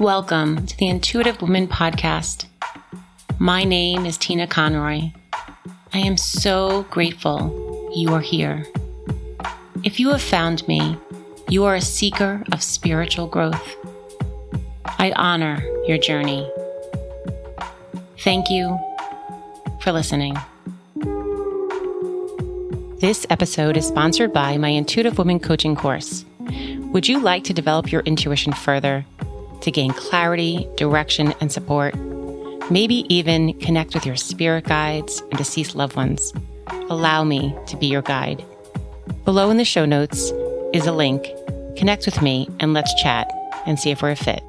[0.00, 2.46] Welcome to the Intuitive Woman Podcast.
[3.38, 5.12] My name is Tina Conroy.
[5.92, 8.66] I am so grateful you are here.
[9.84, 10.98] If you have found me,
[11.48, 13.76] you are a seeker of spiritual growth.
[14.84, 16.50] I honor your journey.
[18.18, 18.76] Thank you
[19.80, 20.36] for listening.
[22.98, 26.24] This episode is sponsored by my Intuitive Woman Coaching course.
[26.94, 29.04] Would you like to develop your intuition further,
[29.64, 31.94] to gain clarity, direction, and support?
[32.70, 36.32] Maybe even connect with your spirit guides and deceased loved ones.
[36.88, 38.44] Allow me to be your guide.
[39.24, 40.32] Below in the show notes
[40.72, 41.26] is a link.
[41.76, 43.30] Connect with me and let's chat
[43.66, 44.42] and see if we're a fit.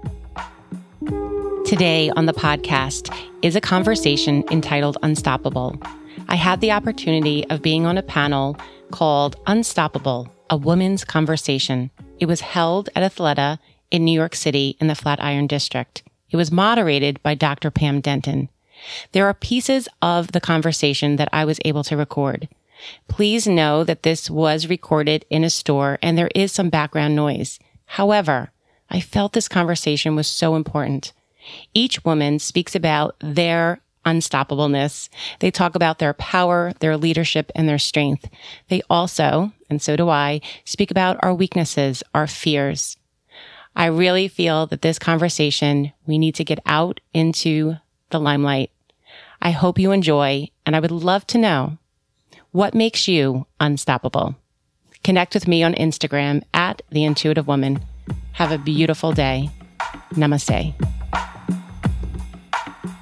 [1.66, 5.82] Today on the podcast is a conversation entitled Unstoppable.
[6.28, 8.58] I had the opportunity of being on a panel
[8.92, 11.90] called Unstoppable, a woman's conversation.
[12.20, 13.60] It was held at Athleta
[13.96, 16.04] in New York City in the Flatiron District.
[16.30, 17.72] It was moderated by Dr.
[17.72, 18.50] Pam Denton.
[19.14, 22.50] There are pieces of the conversation that I was able to record.
[23.08, 27.58] Please know that this was recorded in a store and there is some background noise.
[27.86, 28.52] However,
[28.90, 31.14] I felt this conversation was so important.
[31.74, 35.08] Each woman speaks about their unstoppableness.
[35.40, 38.30] They talk about their power, their leadership, and their strength.
[38.68, 42.98] They also, and so do I, speak about our weaknesses, our fears.
[43.76, 47.76] I really feel that this conversation, we need to get out into
[48.10, 48.72] the limelight.
[49.42, 51.78] I hope you enjoy, and I would love to know
[52.52, 54.36] what makes you unstoppable.
[55.04, 57.84] Connect with me on Instagram at The Intuitive Woman.
[58.34, 59.50] Have a beautiful day.
[60.14, 60.74] Namaste.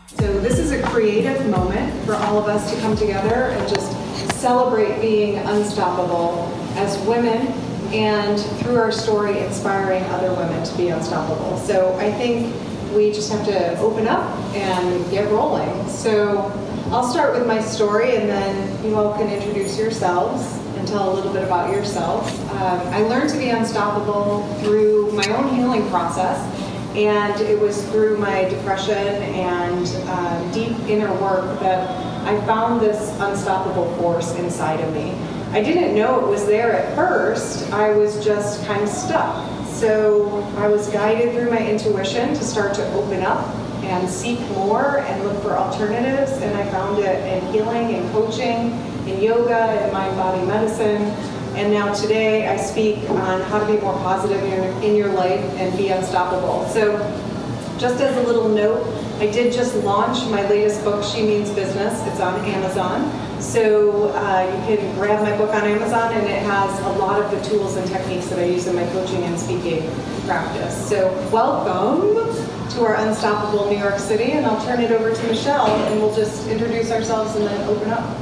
[0.07, 3.91] So, this is a creative moment for all of us to come together and just
[4.39, 7.53] celebrate being unstoppable as women
[7.93, 11.57] and through our story, inspiring other women to be unstoppable.
[11.59, 12.53] So, I think
[12.93, 15.87] we just have to open up and get rolling.
[15.87, 16.51] So,
[16.91, 21.15] I'll start with my story and then you all can introduce yourselves and tell a
[21.15, 22.29] little bit about yourself.
[22.51, 26.37] Um, I learned to be unstoppable through my own healing process
[26.95, 31.89] and it was through my depression and uh, deep inner work that
[32.27, 35.15] I found this unstoppable force inside of me.
[35.53, 39.49] I didn't know it was there at first, I was just kind of stuck.
[39.67, 43.47] So I was guided through my intuition to start to open up
[43.83, 48.71] and seek more and look for alternatives, and I found it in healing and coaching,
[49.07, 51.13] in yoga, and mind body medicine
[51.55, 55.09] and now today I speak on how to be more positive in your, in your
[55.09, 56.67] life and be unstoppable.
[56.69, 56.97] So
[57.77, 58.83] just as a little note,
[59.19, 62.01] I did just launch my latest book, She Means Business.
[62.07, 63.03] It's on Amazon.
[63.43, 67.29] So uh, you can grab my book on Amazon, and it has a lot of
[67.29, 69.87] the tools and techniques that I use in my coaching and speaking
[70.25, 70.89] practice.
[70.89, 72.33] So welcome
[72.71, 76.15] to our Unstoppable New York City, and I'll turn it over to Michelle, and we'll
[76.15, 78.17] just introduce ourselves and then open up.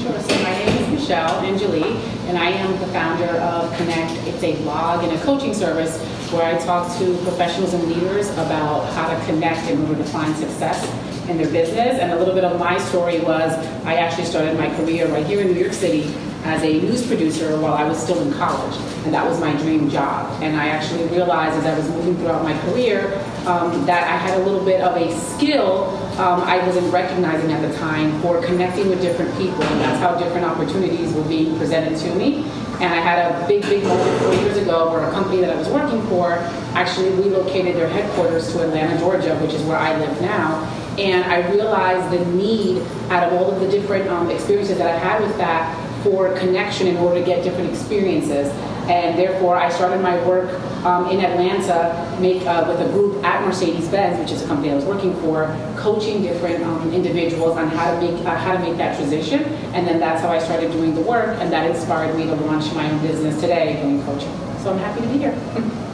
[0.00, 0.18] Sure.
[0.18, 1.94] So my name is Michelle Enjoli,
[2.26, 4.26] and I am the founder of Connect.
[4.26, 8.90] It's a blog and a coaching service where I talk to professionals and leaders about
[8.94, 10.82] how to connect in order to find success
[11.28, 11.98] in their business.
[11.98, 13.52] And a little bit of my story was
[13.84, 17.56] I actually started my career right here in New York City as a news producer
[17.60, 20.42] while I was still in college, and that was my dream job.
[20.42, 23.14] And I actually realized as I was moving throughout my career
[23.46, 27.66] um, that I had a little bit of a skill um, I wasn't recognizing at
[27.66, 31.98] the time for connecting with different people, and that's how different opportunities were being presented
[32.00, 32.44] to me.
[32.82, 35.56] And I had a big, big moment four years ago where a company that I
[35.56, 36.32] was working for
[36.74, 40.68] actually relocated their headquarters to Atlanta, Georgia, which is where I live now.
[40.98, 44.98] And I realized the need out of all of the different um, experiences that I
[44.98, 48.48] had with that for connection in order to get different experiences.
[48.88, 50.50] And therefore, I started my work
[50.84, 54.74] um, in Atlanta make, uh, with a group at Mercedes-Benz, which is a company I
[54.74, 58.76] was working for, coaching different um, individuals on how to make uh, how to make
[58.78, 59.44] that transition.
[59.74, 62.72] And then that's how I started doing the work, and that inspired me to launch
[62.74, 64.32] my own business today doing coaching.
[64.62, 65.88] So I'm happy to be here.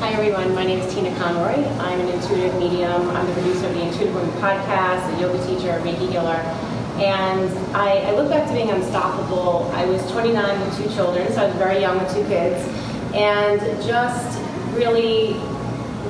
[0.00, 1.62] Hi everyone, my name is Tina Conroy.
[1.78, 3.10] I'm an intuitive medium.
[3.10, 6.40] I'm the producer of the Intuitive Woman podcast, a yoga teacher, Reiki healer.
[6.96, 9.70] And I, I, look back to being unstoppable.
[9.74, 12.66] I was 29 with two children, so I was very young with two kids,
[13.14, 14.40] and just
[14.72, 15.34] really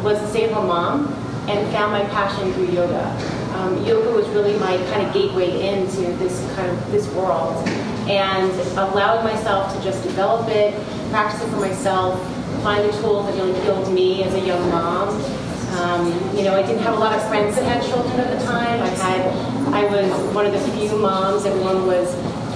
[0.04, 1.12] was a stay-at-home mom
[1.48, 3.04] and found my passion through yoga.
[3.56, 7.68] Um, yoga was really my kind of gateway into this kind of this world,
[8.08, 12.16] and allowing myself to just develop it, practice it for myself,
[12.62, 15.08] find the tools that really healed me as a young mom,
[15.78, 18.44] um, you know, I didn't have a lot of friends that had children at the
[18.44, 18.82] time.
[18.82, 19.20] I had,
[19.72, 21.46] I was one of the few moms.
[21.46, 22.12] Everyone was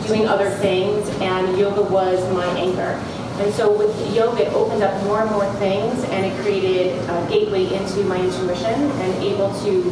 [0.06, 3.00] doing other things, and yoga was my anchor.
[3.42, 7.26] And so with yoga, it opened up more and more things, and it created a
[7.30, 9.82] gateway into my intuition, and able to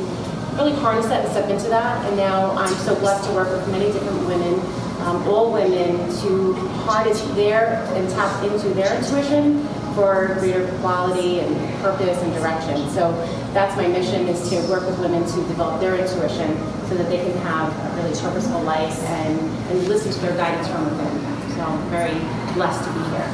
[0.57, 2.05] really harness that and step into that.
[2.07, 4.61] And now I'm so blessed to work with many different women,
[5.03, 6.55] um, all women, to
[6.85, 12.89] harness their and tap into their intuition for greater quality and purpose and direction.
[12.91, 13.13] So
[13.53, 16.57] that's my mission is to work with women to develop their intuition
[16.89, 20.69] so that they can have a really purposeful life and, and listen to their guidance
[20.69, 21.21] from within.
[21.55, 22.19] So I'm very
[22.55, 23.29] blessed to be here.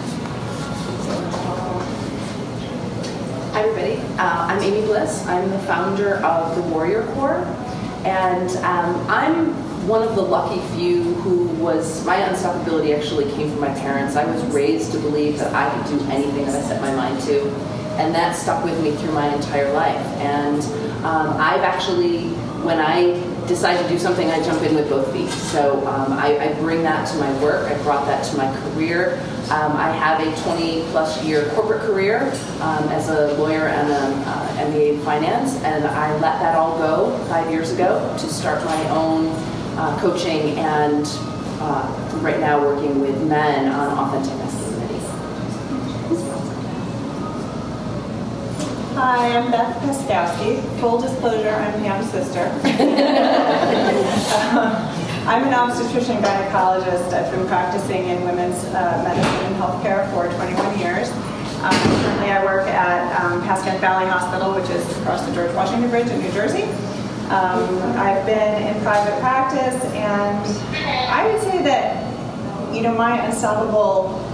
[3.52, 5.26] Hi everybody, uh, I'm Amy Bliss.
[5.26, 7.44] I'm the founder of the Warrior Core
[8.04, 13.60] and um, I'm one of the lucky few who was, my unstoppability actually came from
[13.60, 14.16] my parents.
[14.16, 17.22] I was raised to believe that I could do anything that I set my mind
[17.22, 17.48] to,
[17.96, 20.04] and that stuck with me through my entire life.
[20.18, 20.62] And
[21.06, 22.28] um, I've actually,
[22.62, 25.30] when I decide to do something, I jump in with both feet.
[25.30, 27.66] So um, I, I, bring that to my work.
[27.72, 29.18] I brought that to my career.
[29.50, 32.30] Um, I have a 20 plus year corporate career
[32.60, 36.76] um, as a lawyer and an uh, MBA in finance, and I let that all
[36.76, 39.34] go five years ago to start my own
[39.78, 41.06] uh, coaching and
[41.60, 41.86] uh,
[42.20, 44.98] right now working with men on authentic masculinity.
[48.96, 50.80] Hi, I'm Beth Paskowski.
[50.80, 52.40] Full disclosure, I'm Pam's sister.
[55.28, 57.12] I'm an obstetrician gynecologist.
[57.12, 61.10] I've been practicing in women's uh, medicine and healthcare for 21 years.
[61.62, 65.90] Um, currently, I work at um, Pascack Valley Hospital, which is across the George Washington
[65.90, 66.66] Bridge in New Jersey.
[67.30, 70.46] Um, I've been in private practice, and
[71.10, 74.24] I would say that, you know, my unstoppable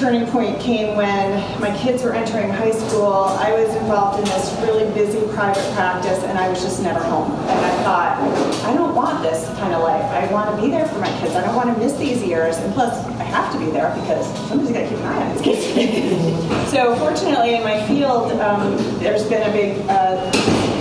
[0.00, 3.12] turning point came when my kids were entering high school.
[3.12, 7.30] I was involved in this really busy private practice and I was just never home.
[7.32, 10.04] And I thought, I don't want this kind of life.
[10.04, 11.34] I want to be there for my kids.
[11.34, 12.56] I don't want to miss these years.
[12.56, 15.36] And plus, I have to be there because somebody's got to keep an eye on
[15.36, 16.70] these kids.
[16.70, 20.30] so fortunately, in my field, um, there's been a big uh,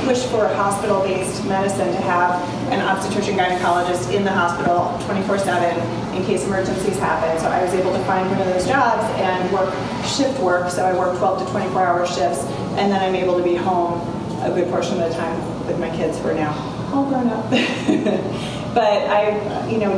[0.10, 2.42] push for hospital-based medicine to have
[2.72, 7.40] an obstetrician gynecologist in the hospital 24-7 in case emergencies happen.
[7.40, 9.72] So I was able to find one of those jobs and work
[10.04, 10.72] shift work.
[10.72, 12.42] So I work 12 to 24 hour shifts,
[12.82, 14.02] and then I'm able to be home
[14.42, 16.58] a good portion of the time with my kids who are now
[16.92, 17.48] all grown up.
[18.74, 19.94] but I've, you know,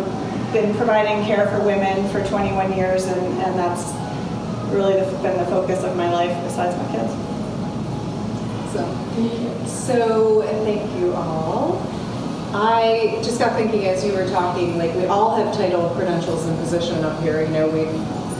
[0.51, 3.93] been providing care for women for 21 years, and, and that's
[4.75, 7.30] really the, been the focus of my life besides my kids.
[8.71, 11.81] So, so thank you all.
[12.53, 16.57] I just got thinking as you were talking, like we all have title, credentials, and
[16.59, 17.41] position up here.
[17.41, 17.85] You know, we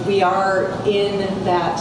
[0.06, 1.80] we are in that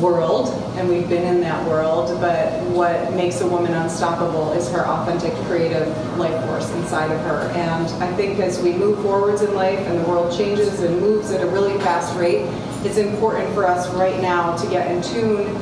[0.00, 4.86] world and we've been in that world, but what makes a woman unstoppable is her
[4.86, 5.88] authentic creative
[6.18, 7.50] life force inside of her.
[7.54, 11.30] And I think as we move forwards in life and the world changes and moves
[11.30, 12.46] at a really fast rate,
[12.84, 15.54] it's important for us right now to get in tune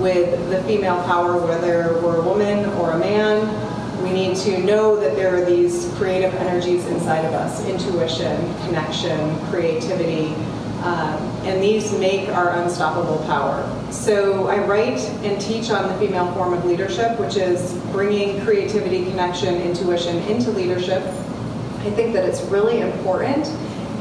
[0.00, 4.98] with the female power, whether we're a woman or a man, we need to know
[4.98, 10.34] that there are these creative energies inside of us intuition, connection, creativity.
[10.82, 13.62] Um, and these make our unstoppable power.
[13.92, 19.04] So I write and teach on the female form of leadership, which is bringing creativity,
[19.04, 21.02] connection, intuition into leadership.
[21.02, 23.46] I think that it's really important,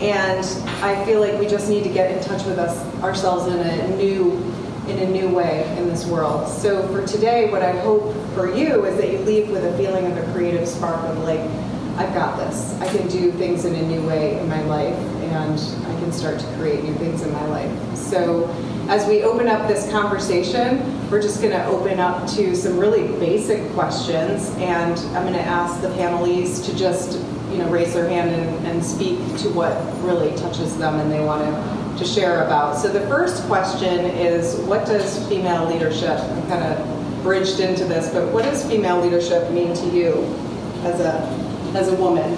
[0.02, 0.46] and
[0.82, 3.98] I feel like we just need to get in touch with us ourselves in a
[3.98, 4.32] new
[4.90, 6.48] in a new way in this world.
[6.48, 10.06] So for today, what I hope for you is that you leave with a feeling
[10.08, 11.40] of a creative spark of like,
[11.98, 12.80] I've got this.
[12.80, 16.40] I can do things in a new way in my life, and I can start
[16.40, 17.98] to create new things in my life.
[17.98, 18.48] So
[18.88, 23.08] as we open up this conversation, we're just going to open up to some really
[23.20, 27.20] basic questions, and I'm going to ask the panelists to just
[27.52, 31.24] you know raise their hand and, and speak to what really touches them and they
[31.24, 32.78] want to to share about.
[32.78, 38.12] So the first question is, what does female leadership, I'm kind of bridged into this,
[38.14, 40.24] but what does female leadership mean to you
[40.84, 41.20] as a,
[41.78, 42.38] as a woman?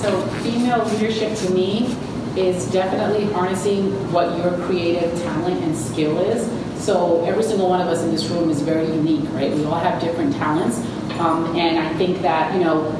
[0.00, 1.96] So female leadership to me
[2.36, 6.48] is definitely harnessing what your creative talent and skill is.
[6.84, 9.52] So every single one of us in this room is very unique, right?
[9.52, 10.78] We all have different talents.
[11.20, 12.90] Um, and I think that, you know,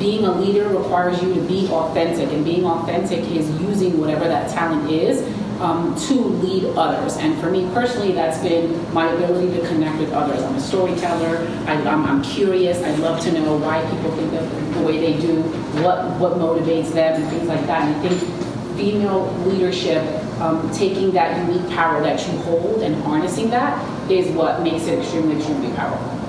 [0.00, 4.50] being a leader requires you to be authentic, and being authentic is using whatever that
[4.50, 5.22] talent is
[5.60, 7.18] um, to lead others.
[7.18, 10.42] And for me personally, that's been my ability to connect with others.
[10.42, 11.46] I'm a storyteller.
[11.66, 12.82] I, am curious.
[12.82, 15.42] I love to know why people think of the way they do,
[15.82, 17.86] what what motivates them, and things like that.
[17.86, 20.02] And I think female leadership,
[20.40, 24.98] um, taking that unique power that you hold and harnessing that, is what makes it
[24.98, 26.19] extremely, extremely powerful.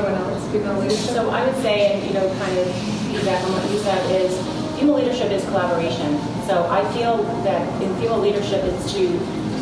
[0.00, 0.48] Anyone else?
[0.50, 1.14] Female leadership?
[1.14, 2.66] So I would say, and you know, kind of
[3.12, 4.32] piggyback on what you said, is
[4.78, 6.18] female leadership is collaboration.
[6.46, 9.18] So I feel that in female leadership, it's to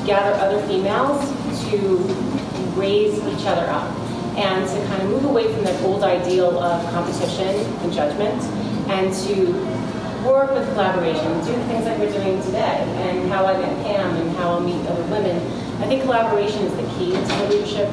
[0.06, 1.18] gather other females
[1.70, 1.78] to
[2.78, 3.90] raise each other up
[4.38, 8.40] and to kind of move away from that old ideal of competition and judgment
[8.88, 9.52] and to
[10.24, 14.36] work with collaboration, do things like we're doing today, and how I met Pam and
[14.36, 15.36] how I'll meet other women.
[15.82, 17.90] I think collaboration is the key to leadership,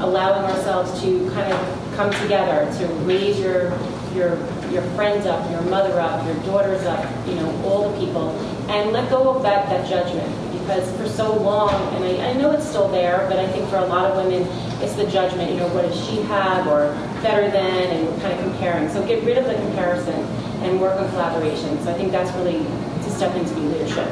[0.00, 3.76] allowing ourselves to kind of come together to raise your
[4.14, 4.38] your
[4.70, 8.30] your friends up, your mother up, your daughters up, you know, all the people,
[8.68, 12.50] and let go of that that judgment because for so long, and I, I know
[12.52, 14.48] it's still there, but I think for a lot of women,
[14.82, 18.40] it's the judgment, you know, what does she have or better than, and kind of
[18.40, 18.88] comparing.
[18.88, 20.14] So get rid of the comparison
[20.64, 21.78] and work on collaboration.
[21.82, 24.08] So I think that's really to step into leadership.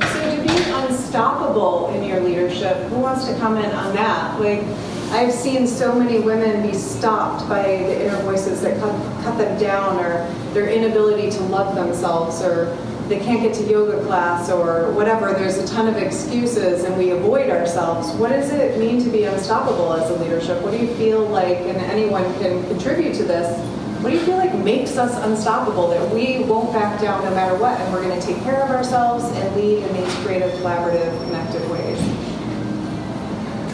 [0.00, 4.38] So to be unstoppable in your leadership, who wants to comment on that?
[4.40, 4.62] Like,
[5.10, 9.58] I've seen so many women be stopped by the inner voices that cut, cut them
[9.58, 12.76] down or their inability to love themselves or
[13.08, 15.32] they can't get to yoga class or whatever.
[15.32, 18.10] There's a ton of excuses and we avoid ourselves.
[18.16, 20.62] What does it mean to be unstoppable as a leadership?
[20.62, 23.58] What do you feel like, and anyone can contribute to this,
[24.00, 27.56] what do you feel like makes us unstoppable, that we won't back down no matter
[27.56, 31.10] what, and we're going to take care of ourselves and lead in these creative, collaborative,
[31.24, 31.98] connected ways?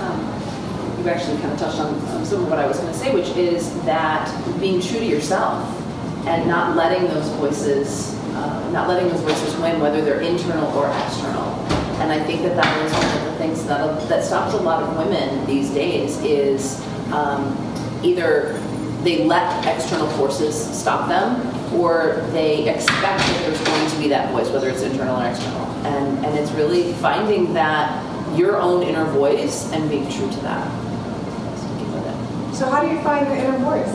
[0.01, 2.99] Um, you actually kind of touched on um, some of what I was going to
[2.99, 5.63] say, which is that being true to yourself
[6.27, 10.89] and not letting those voices uh, not letting those voices win, whether they're internal or
[11.07, 11.55] external.
[12.03, 14.83] And I think that that is one of the things that, that stops a lot
[14.83, 17.57] of women these days is um,
[18.03, 18.61] either
[19.05, 21.41] they let external forces stop them
[21.75, 25.67] or they expect that there's going to be that voice, whether it's internal or external.
[25.87, 28.03] And, and it's really finding that
[28.39, 30.85] your own inner voice and being true to that.
[32.55, 33.91] So how do you find the inner voice?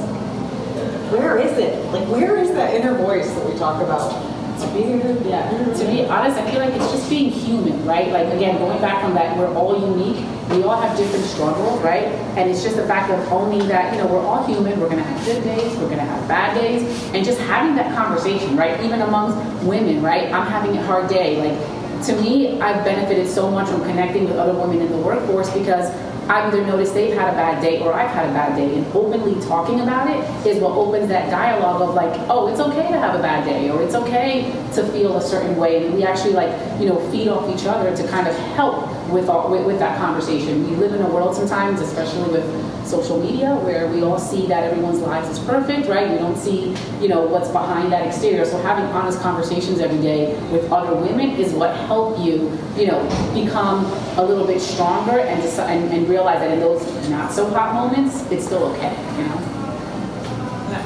[1.11, 1.83] Where is it?
[1.91, 4.11] Like, where is that inner voice that we talk about?
[4.59, 8.11] To be, yeah, to be honest, I feel like it's just being human, right?
[8.11, 10.25] Like again, going back from that, we're all unique.
[10.49, 12.05] We all have different struggles, right?
[12.35, 14.79] And it's just the fact of owning that, you know, we're all human.
[14.79, 18.57] We're gonna have good days, we're gonna have bad days, and just having that conversation,
[18.57, 18.77] right?
[18.83, 20.31] Even amongst women, right?
[20.33, 21.37] I'm having a hard day.
[21.37, 25.49] Like to me, I've benefited so much from connecting with other women in the workforce
[25.53, 25.89] because
[26.29, 28.77] I've either noticed they've had a bad day or I've had a bad day.
[28.77, 32.91] And openly talking about it is what opens that dialogue of like, oh, it's okay
[32.91, 35.83] to have a bad day or it's okay to feel a certain way.
[35.83, 39.27] And we actually like, you know, feed off each other to kind of help with,
[39.27, 40.69] all, with, with that conversation.
[40.69, 42.45] We live in a world sometimes, especially with
[42.89, 46.09] social media where we all see that everyone's lives is perfect, right?
[46.09, 48.45] We don't see, you know, what's behind that exterior.
[48.45, 53.01] So having honest conversations every day with other women is what help you, you know,
[53.33, 53.85] become
[54.17, 57.73] a little bit stronger and, decide, and, and realize that in those not so hot
[57.73, 59.55] moments, it's still okay, you know?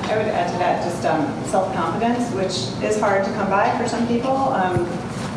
[0.04, 3.88] I would add to that just um, self-confidence, which is hard to come by for
[3.88, 4.32] some people.
[4.32, 4.86] Um,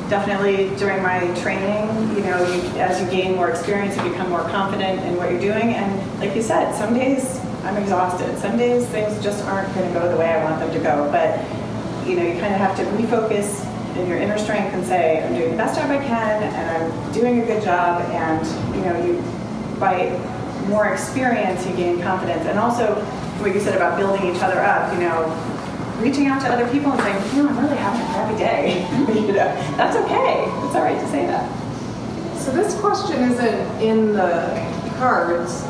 [0.09, 1.87] definitely during my training,
[2.17, 5.41] you know, you, as you gain more experience, you become more confident in what you're
[5.41, 5.75] doing.
[5.75, 8.39] And like you said, some days I'm exhausted.
[8.39, 11.11] Some days things just aren't going to go the way I want them to go.
[11.11, 11.39] But
[12.07, 13.65] you know, you kind of have to refocus
[13.97, 17.13] in your inner strength and say, I'm doing the best job I can, and I'm
[17.13, 18.03] doing a good job.
[18.13, 18.47] And
[18.77, 19.23] you know, you
[19.81, 20.11] by
[20.69, 22.47] more experience, you gain confidence.
[22.47, 22.95] And also,
[23.41, 25.27] what you said about building each other up, you know,
[26.01, 28.06] reaching out to other people and saying, you know, I'm really having
[29.77, 30.45] that's okay.
[30.67, 31.47] It's all right to say that.
[32.39, 34.49] So this question isn't in the
[34.99, 35.63] cards,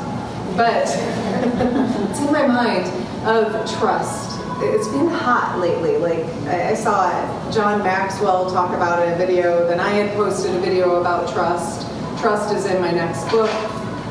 [0.56, 2.86] but it's in my mind
[3.26, 4.40] of trust.
[4.58, 5.98] It's been hot lately.
[5.98, 7.10] Like I saw
[7.50, 11.32] John Maxwell talk about it in a video, then I had posted a video about
[11.32, 11.88] trust.
[12.20, 13.50] Trust is in my next book.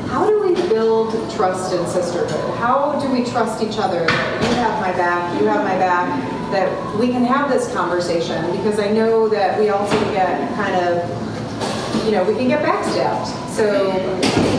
[0.08, 2.54] How do we build trust in sisterhood?
[2.58, 6.96] How do we trust each other you have my back, you have my back, that
[6.98, 8.44] we can have this conversation?
[8.52, 13.26] Because I know that we also get kind of, you know, we can get backstabbed.
[13.50, 13.90] So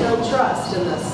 [0.02, 1.14] build trust in this.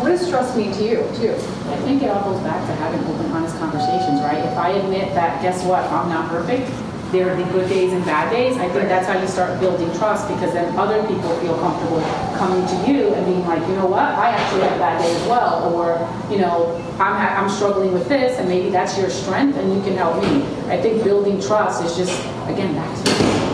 [0.00, 1.32] What does trust mean to you, too?
[1.70, 4.38] I think it all goes back to having open, honest conversations, right?
[4.38, 6.68] If I admit that, guess what, I'm not perfect,
[7.12, 8.56] there are the good days and bad days.
[8.56, 12.00] I think that's how you start building trust because then other people feel comfortable
[12.38, 15.14] coming to you and being like, you know what, I actually had a bad day
[15.14, 16.00] as well, or
[16.32, 19.94] you know, I'm I'm struggling with this, and maybe that's your strength, and you can
[19.96, 20.42] help me.
[20.72, 23.10] I think building trust is just again back to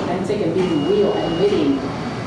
[0.06, 1.78] authentic and being real and admitting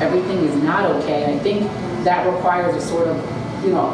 [0.04, 1.34] everything is not okay.
[1.34, 1.64] I think
[2.04, 3.16] that requires a sort of,
[3.64, 3.92] you know,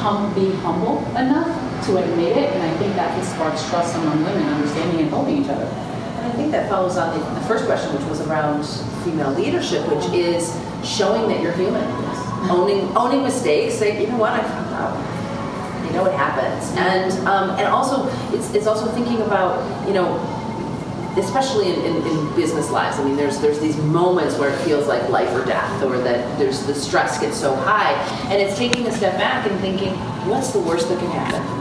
[0.00, 1.50] hum, being humble enough
[1.86, 5.44] to admit it, and I think that just sparks trust among women, understanding and helping
[5.44, 5.68] each other.
[6.22, 8.64] I think that follows on the, the, first question, which was around
[9.04, 11.84] female leadership, which is showing that you're human,
[12.50, 13.74] owning owning mistakes.
[13.74, 15.86] Say, you know what, I, know.
[15.86, 20.18] You know it happens, and um, and also it's it's also thinking about you know
[21.16, 22.98] especially in, in, in, business lives.
[22.98, 26.38] I mean, there's there's these moments where it feels like life or death, or that
[26.38, 27.92] there's the stress gets so high,
[28.30, 29.94] and it's taking a step back and thinking,
[30.28, 31.59] what's the worst that can happen?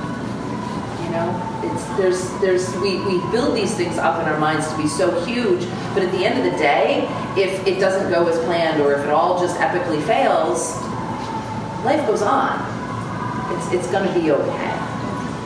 [1.19, 4.87] Know, it's there's there's we we build these things up in our minds to be
[4.87, 8.81] so huge, but at the end of the day, if it doesn't go as planned,
[8.81, 10.75] or if it all just epically fails,
[11.83, 12.57] life goes on.
[13.55, 14.71] It's it's to be okay.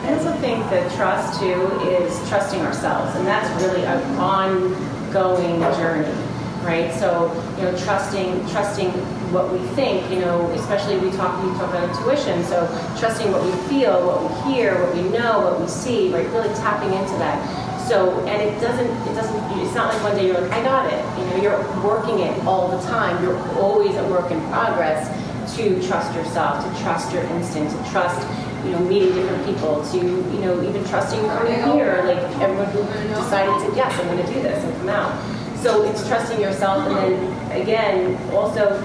[0.04, 6.14] I also think that trust too is trusting ourselves, and that's really an ongoing journey,
[6.62, 6.92] right?
[6.94, 8.90] So you know, trusting trusting
[9.34, 12.44] what we think, you know, especially we talk we talk about intuition.
[12.44, 12.66] So
[12.98, 16.26] trusting what we feel, what we hear, what we know, what we see, right?
[16.30, 17.42] Really tapping into that.
[17.88, 20.92] So and it doesn't it doesn't it's not like one day you're like I got
[20.92, 21.02] it.
[21.18, 23.22] You know, you're working it all the time.
[23.22, 25.10] You're always a work in progress
[25.56, 28.26] to trust yourself, to trust your instinct, to trust
[28.64, 32.82] you know, meeting different people to, you know, even trusting coming here, like everyone who
[33.08, 35.12] decided to, yes, I'm going to do this and come out.
[35.58, 38.80] So it's trusting yourself and then again, also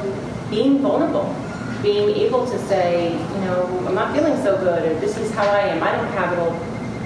[0.49, 1.35] being vulnerable,
[1.81, 5.47] being able to say, you know, I'm not feeling so good or this is how
[5.47, 5.83] I am.
[5.83, 6.53] I don't have it all,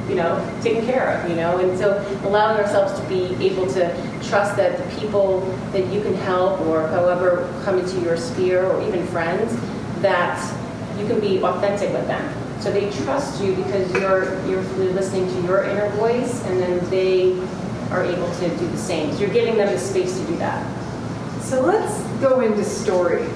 [0.10, 3.94] you know, taken care of, you know, and so allowing ourselves to be able to
[4.28, 8.82] trust that the people that you can help or however come into your sphere or
[8.88, 9.54] even friends,
[10.02, 10.40] that
[11.00, 15.42] you can be authentic with them so they trust you because you're you're listening to
[15.42, 17.38] your inner voice, and then they
[17.92, 19.12] are able to do the same.
[19.12, 20.64] So you're giving them the space to do that.
[21.42, 23.28] So let's go into story.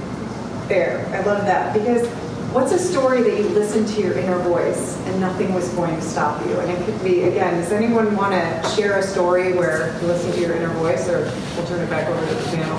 [0.68, 2.08] There, I love that because
[2.54, 6.02] what's a story that you listened to your inner voice and nothing was going to
[6.02, 6.60] stop you?
[6.60, 7.62] And it could be again.
[7.62, 11.24] Does anyone want to share a story where you listen to your inner voice, or
[11.56, 12.78] we'll turn it back over to the panel?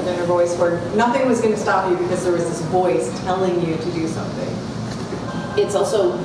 [0.00, 3.08] An inner voice where nothing was going to stop you because there was this voice
[3.20, 4.68] telling you to do something
[5.58, 6.16] it's also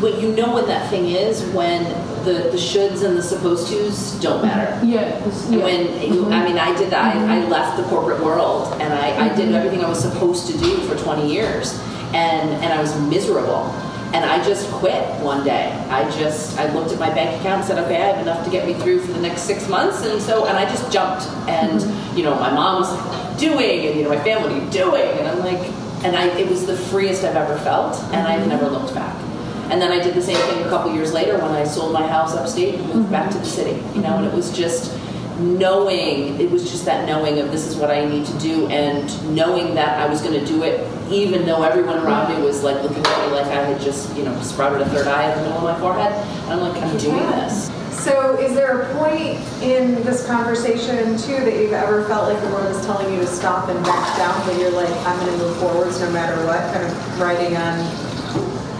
[0.00, 1.84] what you know when that thing is when
[2.28, 4.84] the, the shoulds and the supposed tos don't matter.
[4.84, 5.18] Yeah.
[5.48, 5.64] yeah.
[5.64, 5.80] when
[6.12, 6.32] you, mm-hmm.
[6.32, 7.16] I mean, I did that.
[7.16, 7.30] Mm-hmm.
[7.30, 7.50] I, I, mm-hmm.
[7.50, 9.22] left the corporate world and I, mm-hmm.
[9.22, 9.54] I did mm-hmm.
[9.54, 11.78] everything I was supposed to do for 20 years,
[12.12, 13.72] and and I was miserable.
[14.14, 15.70] And I just quit one day.
[15.90, 18.50] I just I looked at my bank account and said, okay, I have enough to
[18.50, 21.26] get me through for the next six months, and so and I just jumped.
[21.48, 22.16] And mm-hmm.
[22.16, 25.10] you know, my mom was like, doing, and you know, my family, doing?
[25.18, 25.62] And I'm like,
[26.04, 29.27] and I, it was the freest I've ever felt, and I've never looked back.
[29.70, 32.06] And then I did the same thing a couple years later when I sold my
[32.06, 33.82] house upstate and moved back to the city.
[33.94, 34.98] You know, and it was just
[35.38, 36.40] knowing.
[36.40, 39.74] It was just that knowing of this is what I need to do, and knowing
[39.74, 40.80] that I was going to do it,
[41.12, 44.24] even though everyone around me was like looking at me like I had just you
[44.24, 46.12] know sprouted a third eye in the middle of my forehead.
[46.12, 47.70] And I'm like, I'm doing this.
[48.02, 52.48] So, is there a point in this conversation too that you've ever felt like the
[52.48, 55.44] world is telling you to stop and back down, but you're like, I'm going to
[55.44, 56.60] move forwards no matter what?
[56.72, 58.07] Kind of writing on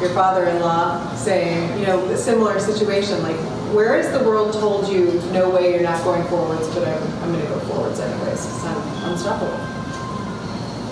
[0.00, 3.22] your father-in-law, saying, you know, a similar situation.
[3.22, 3.36] Like,
[3.74, 7.32] where has the world told you, no way, you're not going forwards, but I'm, I'm
[7.32, 9.58] going to go forwards anyways because I'm unstoppable?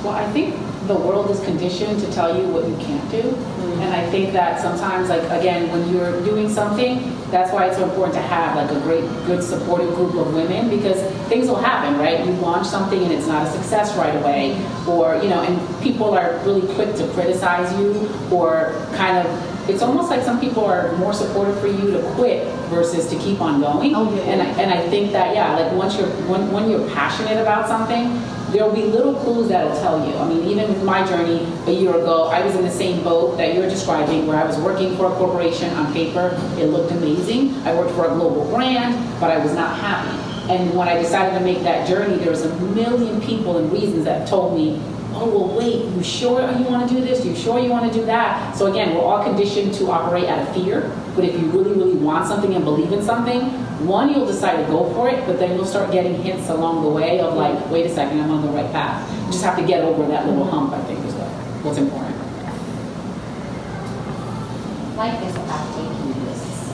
[0.03, 0.55] Well, I think
[0.87, 3.23] the world is conditioned to tell you what you can't do.
[3.23, 3.83] Mm-hmm.
[3.83, 7.85] And I think that sometimes, like, again, when you're doing something, that's why it's so
[7.85, 11.99] important to have like a great, good supportive group of women because things will happen,
[11.99, 12.25] right?
[12.25, 14.53] You launch something and it's not a success right away,
[14.87, 19.83] or, you know, and people are really quick to criticize you or kind of it's
[19.83, 23.61] almost like some people are more supportive for you to quit versus to keep on
[23.61, 23.97] going.
[23.97, 24.23] Oh, yeah.
[24.23, 27.67] And I, and I think that yeah, like once you're when, when you're passionate about
[27.67, 28.23] something,
[28.57, 30.17] there'll be little clues that'll tell you.
[30.17, 33.37] I mean, even with my journey a year ago, I was in the same boat
[33.37, 36.35] that you're describing, where I was working for a corporation on paper.
[36.59, 37.55] It looked amazing.
[37.67, 40.23] I worked for a global brand, but I was not happy.
[40.51, 44.05] And when I decided to make that journey, there was a million people and reasons
[44.07, 44.81] that told me,
[45.17, 47.25] oh, well, wait, you sure you want to do this?
[47.25, 48.57] You sure you want to do that?
[48.57, 50.93] So again, we're all conditioned to operate out of fear.
[51.15, 53.51] But if you really, really want something and believe in something,
[53.87, 56.89] one, you'll decide to go for it, but then you'll start getting hints along the
[56.89, 59.11] way of like, wait a second, I'm on the right path.
[59.27, 61.29] You just have to get over that little hump, I think, is what,
[61.65, 62.17] what's important.
[64.97, 66.73] Life is about taking risks,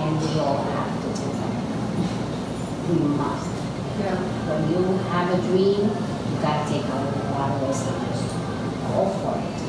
[0.00, 1.52] and we all have to do them.
[2.88, 3.50] We must.
[4.00, 4.16] Yeah.
[4.48, 7.86] When you have a dream, you gotta take a lot of risks.
[7.86, 9.60] Go for it.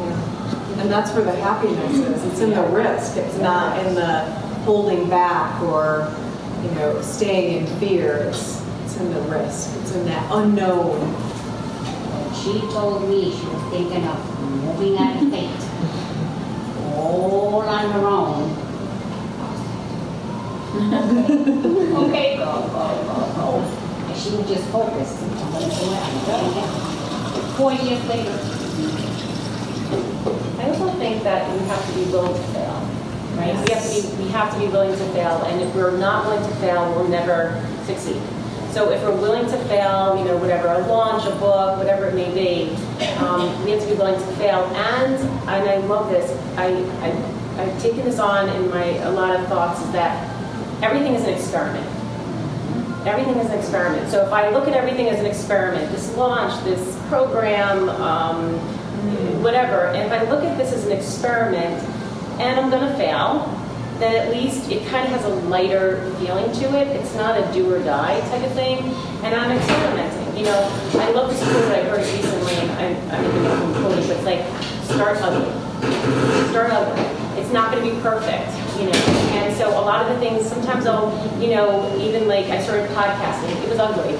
[0.00, 0.82] Yeah.
[0.82, 2.24] And that's where the happiness is.
[2.24, 3.16] It's in the risk.
[3.16, 4.24] It's not in the
[4.64, 6.12] holding back or
[6.62, 8.16] you know staying in fear.
[8.28, 9.70] It's, it's in the risk.
[9.80, 10.98] It's in that unknown.
[12.34, 15.50] She told me she was thinking of moving out of state,
[16.96, 18.58] all on her own.
[22.08, 23.81] okay, go, go, go, go.
[24.12, 26.68] And she was just focused on what I'm doing.
[27.56, 28.36] Four years later,
[30.60, 32.76] I also think that we have to be willing to fail,
[33.40, 33.56] right?
[33.56, 36.26] We have to be, we have to be willing to fail, and if we're not
[36.26, 38.20] willing to fail, we'll never succeed.
[38.72, 42.14] So if we're willing to fail, you know, whatever, a launch, a book, whatever it
[42.14, 42.76] may be,
[43.16, 44.60] um, we have to be willing to fail.
[44.76, 45.14] And,
[45.48, 46.66] and I love this, I,
[47.00, 50.20] I, I've taken this on in my, a lot of thoughts, is that
[50.82, 52.01] everything is an experiment.
[53.06, 54.10] Everything is an experiment.
[54.10, 58.54] So if I look at everything as an experiment, this launch, this program, um,
[59.42, 61.82] whatever, and if I look at this as an experiment,
[62.40, 63.58] and I'm going to fail,
[63.98, 66.88] then at least it kind of has a lighter feeling to it.
[66.88, 68.78] It's not a do or die type of thing.
[69.22, 70.36] And I'm experimenting.
[70.36, 73.74] You know, I love this quote that I heard recently, and I, I'm even from
[73.82, 74.42] quoting, but it's like,
[74.84, 75.50] start ugly.
[76.50, 77.40] Start ugly.
[77.40, 78.50] It's not going to be perfect,
[78.82, 78.98] you know.
[79.38, 82.90] And so a lot of the things, sometimes I'll, you know, even like I started
[82.90, 84.16] podcasting, it was ugly.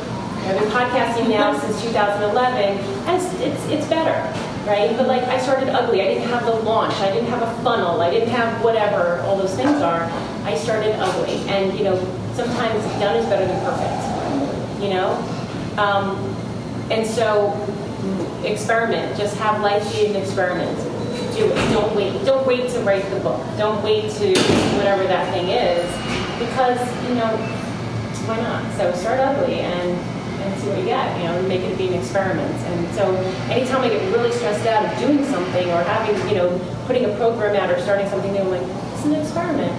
[0.46, 4.18] I've been podcasting now since 2011, and it's, it's, it's better
[4.66, 4.96] right?
[4.96, 6.02] But like I started ugly.
[6.02, 6.94] I didn't have the launch.
[6.94, 8.00] I didn't have a funnel.
[8.00, 10.02] I didn't have whatever all those things are.
[10.44, 11.96] I started ugly, and you know
[12.34, 14.82] sometimes done is better than perfect.
[14.82, 15.10] You know,
[15.78, 16.16] um,
[16.90, 17.52] and so
[18.44, 19.16] experiment.
[19.16, 20.78] Just have life be an experiment.
[21.34, 21.54] Do it.
[21.72, 22.24] Don't wait.
[22.24, 23.40] Don't wait to write the book.
[23.56, 24.34] Don't wait to
[24.76, 25.84] whatever that thing is,
[26.38, 27.36] because you know
[28.26, 28.62] why not?
[28.76, 29.98] So start ugly and
[30.42, 32.54] and see what you get, you know, make it be an experiment.
[32.66, 33.14] And so
[33.48, 37.16] anytime I get really stressed out of doing something or having, you know, putting a
[37.16, 38.62] program out or starting something new, I'm like,
[38.94, 39.72] it's an experiment.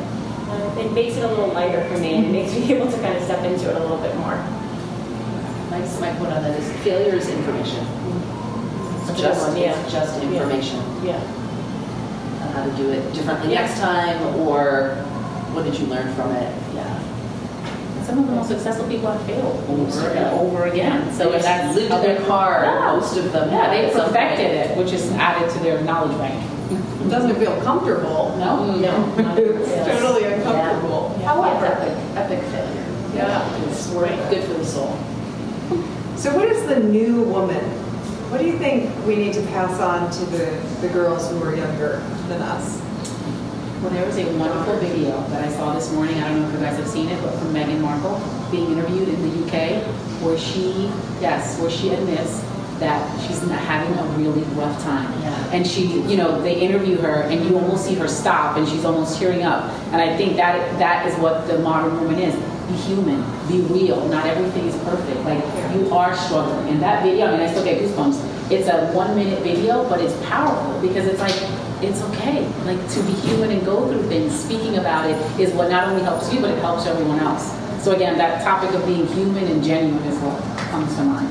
[0.49, 2.97] Uh, it makes it a little lighter for me and it makes me able to
[3.01, 4.35] kind of step into it a little bit more.
[5.69, 5.99] Nice.
[5.99, 7.85] My quote on that is failure is information.
[9.09, 9.79] It's just, one, yeah.
[9.79, 10.79] it's just information.
[11.03, 11.19] Yeah.
[11.19, 11.42] On
[12.53, 14.95] how to do it differently next time or
[15.53, 16.53] what did you learn from it?
[16.75, 16.99] Yeah.
[18.03, 21.11] Some of the most successful people have failed over and over again.
[21.13, 22.95] So They if that's lived how their they're car, Yeah.
[22.95, 23.51] most of them.
[23.51, 26.43] Yeah, they at perfected it, which is added to their knowledge bank.
[26.71, 28.35] It doesn't feel comfortable.
[28.37, 28.57] No?
[28.59, 29.33] Mm, no.
[29.37, 29.99] It's Yes.
[30.01, 31.17] totally uncomfortable.
[31.23, 32.83] However, epic, epic failure.
[33.15, 33.65] Yeah.
[33.67, 34.95] It's worth- good for the soul.
[36.15, 37.63] So what is the new woman?
[38.33, 41.55] What do you think we need to pass on to the, the girls who are
[41.55, 42.81] younger than us?
[43.79, 46.15] Well, there was a wonderful video that I saw this morning.
[46.15, 48.19] I don't know if you guys have seen it, but from Meghan Markle
[48.49, 49.85] being interviewed in the UK,
[50.23, 50.89] where she,
[51.21, 52.41] yes, where she admits
[52.79, 55.13] that she's not having a really rough time.
[55.21, 55.51] Yeah.
[55.51, 58.83] And she, you know, they interview her, and you almost see her stop, and she's
[58.83, 59.71] almost tearing up.
[59.91, 62.33] And I think that that is what the modern woman is.
[62.73, 64.03] Be human, be real.
[64.09, 65.19] Not everything is perfect.
[65.25, 65.43] Like
[65.75, 66.69] you are struggling.
[66.69, 68.51] And that video, I mean, I still get goosebumps.
[68.51, 71.35] It's a one-minute video, but it's powerful because it's like
[71.83, 72.47] it's okay.
[72.65, 74.33] Like to be human and go through things.
[74.33, 77.53] Speaking about it is what not only helps you, but it helps everyone else.
[77.83, 81.29] So again, that topic of being human and genuine is what comes to mind.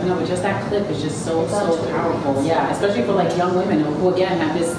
[0.00, 2.42] You know, but just that clip is just so so powerful.
[2.42, 4.74] Yeah, especially for like young women who, who again have this.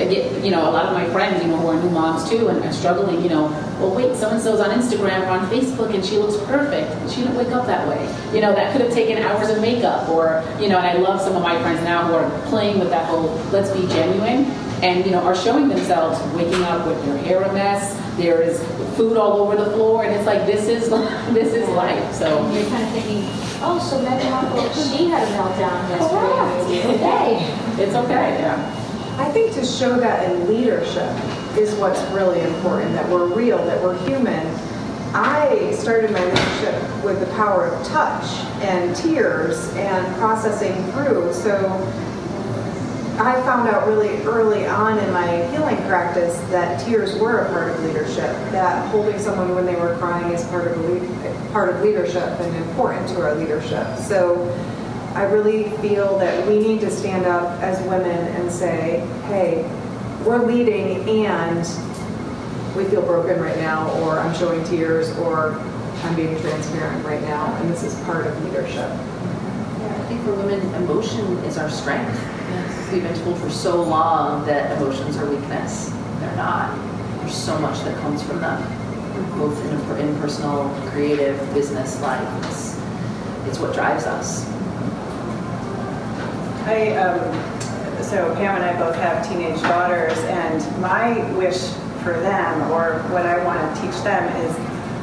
[0.00, 2.28] I get, you know, a lot of my friends, you know, who are new moms
[2.28, 3.22] too, and are struggling.
[3.22, 3.44] You know,
[3.78, 6.88] well, wait, so and so's on Instagram or on Facebook, and she looks perfect.
[7.10, 8.00] She didn't wake up that way.
[8.34, 10.78] You know, that could have taken hours of makeup, or you know.
[10.78, 13.70] And I love some of my friends now who are playing with that whole "let's
[13.70, 14.46] be genuine,"
[14.82, 17.94] and you know, are showing themselves waking up with their hair a mess.
[18.16, 18.58] There is
[18.96, 20.88] food all over the floor, and it's like this is
[21.34, 22.14] this is life.
[22.14, 23.24] So You're kind of thinking,
[23.60, 26.08] oh, so Meghan Markle, she had a meltdown yesterday.
[26.10, 26.70] Oh, Correct.
[26.70, 27.84] It's okay.
[27.84, 28.40] it's okay.
[28.40, 28.79] Yeah.
[29.18, 31.10] I think to show that in leadership
[31.56, 34.46] is what's really important, that we're real, that we're human.
[35.12, 38.24] I started my leadership with the power of touch
[38.62, 41.32] and tears and processing through.
[41.32, 41.56] So
[43.18, 47.70] I found out really early on in my healing practice that tears were a part
[47.70, 52.22] of leadership, that holding someone when they were crying is part of, part of leadership
[52.40, 53.98] and important to our leadership.
[53.98, 54.46] So
[55.14, 59.64] I really feel that we need to stand up as women and say, hey,
[60.24, 61.66] we're leading and
[62.76, 65.54] we feel broken right now, or I'm showing tears, or
[66.04, 68.76] I'm being transparent right now, and this is part of leadership.
[68.76, 72.16] Yeah, I think for women, emotion is our strength.
[72.92, 75.90] We've been told for so long that emotions are weakness.
[76.20, 76.76] They're not.
[77.18, 78.62] There's so much that comes from them,
[79.38, 82.44] both in, in personal, creative, business life.
[82.46, 82.78] It's,
[83.48, 84.48] it's what drives us.
[86.70, 87.18] I, um,
[88.00, 91.72] so Pam and I both have teenage daughters, and my wish
[92.04, 94.56] for them, or what I want to teach them, is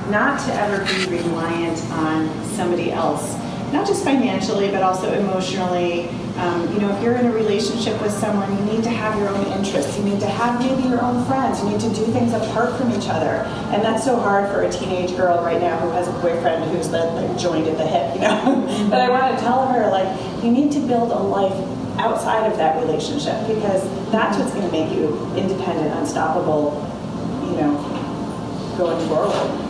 [0.09, 3.35] not to ever be reliant on somebody else.
[3.73, 6.09] Not just financially, but also emotionally.
[6.37, 9.29] Um, you know, if you're in a relationship with someone, you need to have your
[9.29, 9.97] own interests.
[9.97, 11.63] You need to have maybe your own friends.
[11.63, 13.41] You need to do things apart from each other.
[13.73, 16.89] And that's so hard for a teenage girl right now who has a boyfriend who's
[16.89, 18.87] like, like joined at the hip, you know.
[18.91, 21.57] but I want to tell her, like, you need to build a life
[21.97, 26.85] outside of that relationship because that's what's going to make you independent, unstoppable,
[27.49, 27.73] you know,
[28.77, 29.63] going forward.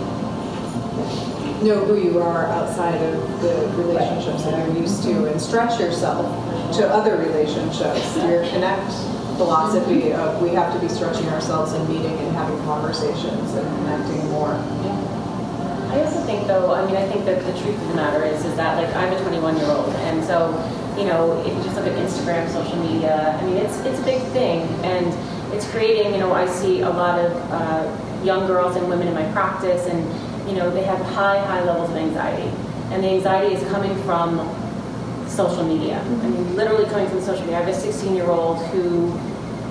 [1.64, 6.26] Know who you are outside of the relationships that you're used to and stretch yourself
[6.74, 8.16] to other relationships.
[8.18, 8.92] Your connect
[9.38, 14.30] philosophy of we have to be stretching ourselves and meeting and having conversations and connecting
[14.32, 14.54] more.
[15.94, 18.44] I also think though, I mean, I think that the truth of the matter is,
[18.44, 20.52] is that like I'm a 21 year old and so,
[20.98, 24.04] you know, if you just look at Instagram, social media, I mean, it's, it's a
[24.04, 25.08] big thing and
[25.54, 29.14] it's creating, you know, I see a lot of uh, young girls and women in
[29.14, 30.04] my practice and,
[30.50, 32.50] you know, they have high, high levels of anxiety.
[32.92, 34.40] And the anxiety is coming from
[35.30, 36.02] social media.
[36.02, 37.58] I mean, literally coming from social media.
[37.58, 39.18] I have a 16 year old who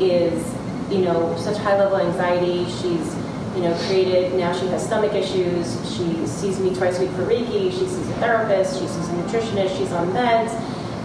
[0.00, 0.54] is,
[0.90, 2.64] you know, such high level anxiety.
[2.66, 3.14] She's,
[3.54, 5.74] you know, created, now she has stomach issues.
[5.96, 7.70] She sees me twice a week for Reiki.
[7.70, 8.80] She sees a therapist.
[8.80, 9.76] She sees a nutritionist.
[9.76, 10.52] She's on meds.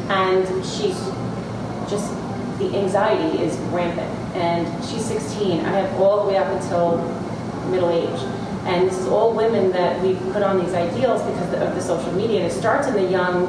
[0.10, 1.00] And she's
[1.90, 2.12] just,
[2.60, 4.10] the anxiety is rampant.
[4.36, 5.66] And she's 16.
[5.66, 6.98] I have all the way up until
[7.70, 8.22] middle age.
[8.66, 12.12] And this is all women that we've put on these ideals because of the social
[12.14, 12.42] media.
[12.42, 13.48] And it starts in the young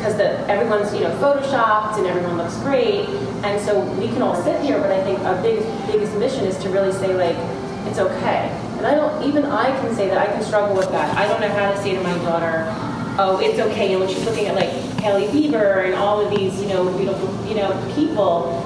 [0.00, 3.06] because the, everyone's you know photoshopped and everyone looks great.
[3.44, 6.56] And so we can all sit here, but I think our biggest biggest mission is
[6.62, 7.36] to really say like
[7.86, 8.48] it's okay.
[8.78, 11.16] And I don't even I can say that I can struggle with that.
[11.18, 12.64] I don't know how to say to my daughter,
[13.18, 13.92] oh it's okay.
[13.92, 17.46] And when she's looking at like Hailey Bieber and all of these you know beautiful
[17.46, 18.56] you know people,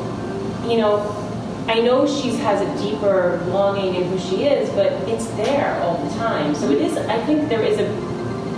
[0.71, 1.21] you know
[1.67, 5.97] I know she has a deeper longing in who she is, but it's there all
[5.97, 6.55] the time.
[6.55, 7.87] So it is, I think there is a,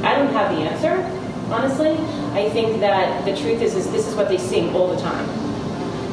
[0.04, 0.96] I don't have the answer,
[1.50, 1.92] honestly.
[2.32, 5.28] I think that the truth is, is this is what they sing all the time.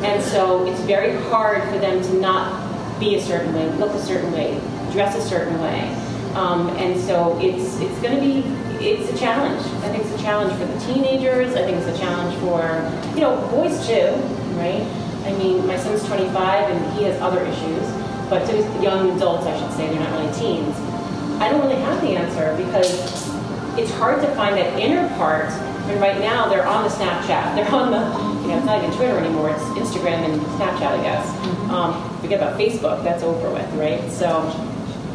[0.04, 4.02] And so it's very hard for them to not be a certain way, look a
[4.02, 4.60] certain way,
[4.92, 5.94] dress a certain way.
[6.36, 8.40] Um, and so it's, it's going to be,
[8.86, 9.62] it's a challenge.
[9.84, 11.56] I think it's a challenge for the teenagers.
[11.56, 12.62] I think it's a challenge for,
[13.16, 14.12] you know, boys too,
[14.58, 14.82] right?
[15.26, 16.36] I mean, my son's 25
[16.70, 17.90] and he has other issues,
[18.30, 20.76] but to young adults, I should say, they're not really teens.
[21.40, 23.33] I don't really have the answer because
[23.78, 25.50] it's hard to find that inner part.
[25.90, 27.56] And right now, they're on the Snapchat.
[27.56, 28.00] They're on the,
[28.42, 29.50] you know, it's not even Twitter anymore.
[29.50, 31.28] It's Instagram and Snapchat, I guess.
[31.70, 33.04] Um, forget about Facebook.
[33.04, 34.00] That's over with, right?
[34.10, 34.48] So,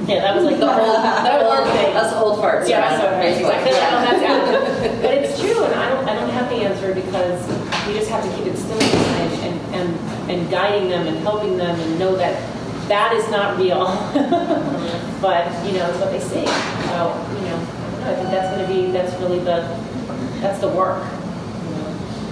[0.07, 1.95] yeah, that was like the whole, that whole thing.
[1.95, 2.69] That's old farts.
[2.69, 3.51] Yeah, so Facebook.
[3.51, 5.03] I feel like, oh, that's out.
[5.03, 7.41] But it's true, and I don't, I don't have the answer because
[7.87, 11.57] we just have to keep it still and, and, and, and guiding them and helping
[11.57, 12.37] them and know that
[12.89, 13.87] that is not real.
[15.21, 16.47] but, you know, it's what they see.
[16.89, 17.68] So, you know,
[18.09, 19.61] I think that's going to be, that's really the,
[20.41, 21.03] that's the work.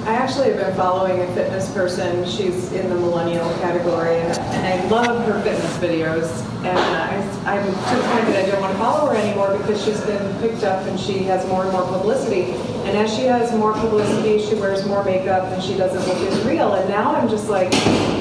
[0.07, 2.25] I actually have been following a fitness person.
[2.25, 6.45] She's in the millennial category, and, I love her fitness videos.
[6.65, 9.85] And I, I'm to the point that I don't want to follow her anymore because
[9.85, 12.53] she's been picked up and she has more and more publicity.
[12.87, 16.45] And as she has more publicity, she wears more makeup and she doesn't look as
[16.45, 16.75] real.
[16.75, 17.69] And now I'm just like,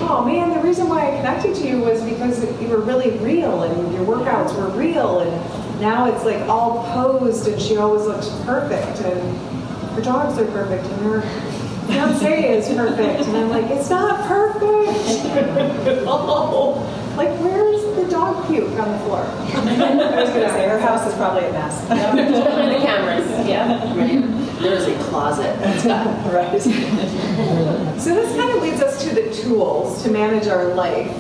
[0.10, 3.64] oh man, the reason why I connected to you was because you were really real
[3.64, 5.20] and your workouts were real.
[5.20, 9.02] And now it's like all posed and she always looks perfect.
[9.02, 9.38] And
[9.96, 11.22] her dogs are perfect and her
[11.88, 13.28] fiance is perfect.
[13.28, 14.64] And I'm like, it's not perfect.
[16.08, 19.20] oh, like, where's the dog puke on the floor?
[19.20, 21.88] I was going to say, her house is probably a mess.
[21.88, 22.20] Behind
[22.74, 23.94] the cameras, yeah.
[24.62, 25.56] There's a closet.
[26.34, 26.62] right.
[26.62, 31.16] So this kind of leads us to the tools to manage our life.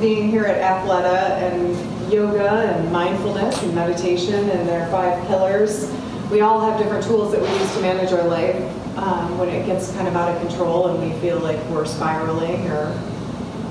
[0.00, 5.90] Being here at Athleta and yoga and mindfulness and meditation and their five pillars,
[6.30, 8.56] we all have different tools that we use to manage our life
[8.98, 12.66] um, when it gets kind of out of control and we feel like we're spiraling
[12.70, 12.92] or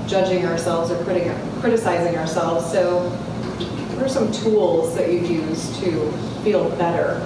[0.06, 2.70] judging ourselves or criti- criticizing ourselves.
[2.70, 3.08] So
[3.94, 6.10] what are some tools that you use to
[6.42, 7.20] feel better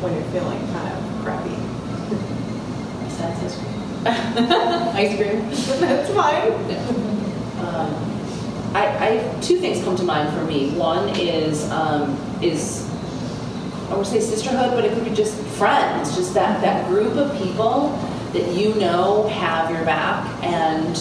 [0.00, 1.54] when you're feeling kind of crappy?
[3.04, 3.74] Besides ice cream.
[4.06, 5.50] Ice cream.
[5.80, 7.14] That's fine.
[7.58, 8.07] Um,
[8.74, 10.70] I, I two things come to mind for me.
[10.70, 12.88] One is um, is
[13.90, 17.36] I would say sisterhood, but it could be just friends, just that that group of
[17.38, 17.88] people
[18.32, 20.96] that you know have your back and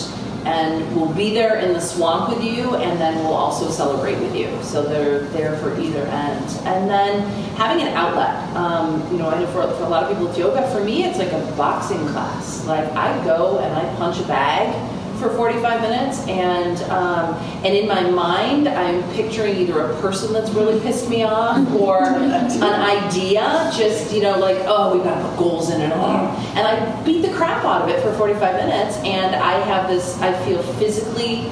[0.45, 4.33] and will be there in the swamp with you and then will also celebrate with
[4.33, 4.47] you.
[4.63, 6.49] So they're there for either end.
[6.63, 8.55] And then having an outlet.
[8.55, 10.65] Um, you know, I know for, for a lot of people it's yoga.
[10.71, 12.65] For me, it's like a boxing class.
[12.65, 17.87] Like I go and I punch a bag for 45 minutes and um, and in
[17.87, 23.71] my mind I'm picturing either a person that's really pissed me off or an idea
[23.75, 27.33] just you know like oh we gotta put goals in it and I beat the
[27.33, 31.51] crap out of it for 45 minutes and I have this I feel physically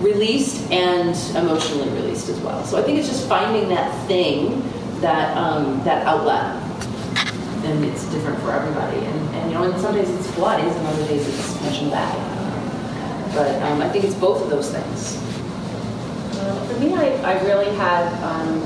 [0.00, 4.62] released and emotionally released as well so I think it's just finding that thing
[5.00, 6.60] that um, that outlet
[7.64, 8.98] and it's different for everybody.
[8.98, 12.39] And, and you know, and some days it's Pilates, and other days it's mentioned that.
[13.34, 15.16] But um, I think it's both of those things.
[16.36, 18.62] Uh, For me, I, I really had, um,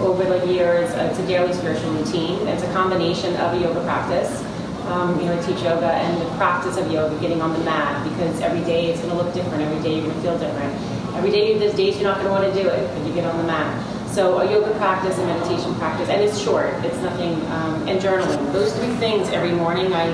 [0.00, 2.46] over the years, it's a daily spiritual routine.
[2.48, 4.44] It's a combination of a yoga practice.
[4.86, 8.02] Um, you know, I teach yoga and the practice of yoga, getting on the mat,
[8.08, 9.62] because every day it's going to look different.
[9.62, 10.74] Every day you're going to feel different.
[11.14, 13.24] Every day there's days you're not going to want to do it, but you get
[13.24, 13.68] on the mat.
[14.08, 16.72] So a yoga practice, a meditation practice, and it's short.
[16.84, 18.52] It's nothing, um, and journaling.
[18.52, 19.92] Those three things every morning.
[19.92, 20.08] I,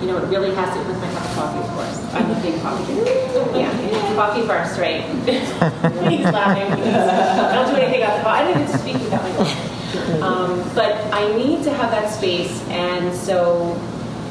[0.00, 2.14] you know, it really has to do with my cup of coffee, of course.
[2.14, 3.58] I'm a big coffee drinker.
[3.58, 5.02] Yeah, coffee first, right?
[6.10, 6.72] He's laughing.
[6.72, 8.24] I don't do anything else.
[8.24, 9.66] I didn't even speak about my coffee.
[10.22, 13.74] Um, but I need to have that space, and so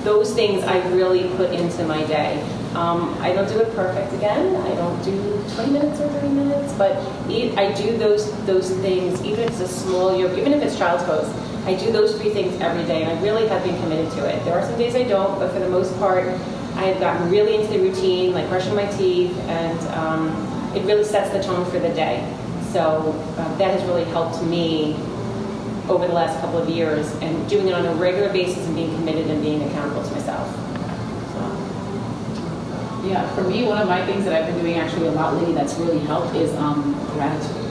[0.04, 2.42] those things I really put into my day.
[2.76, 4.56] Um, I don't do it perfect again.
[4.56, 6.96] I don't do 20 minutes or 30 minutes, but
[7.58, 11.04] I do those those things, even if it's a small yoga, even if it's child's
[11.04, 11.28] pose.
[11.70, 14.44] I do those three things every day, and I really have been committed to it.
[14.44, 17.54] There are some days I don't, but for the most part, I have gotten really
[17.54, 21.78] into the routine, like brushing my teeth, and um, it really sets the tone for
[21.78, 22.26] the day.
[22.74, 24.96] So uh, that has really helped me
[25.88, 28.96] over the last couple of years, and doing it on a regular basis and being
[28.96, 30.48] committed and being accountable to myself.
[33.06, 35.54] Yeah, for me, one of my things that I've been doing actually a lot lately
[35.54, 37.69] that's really helped is um, gratitude.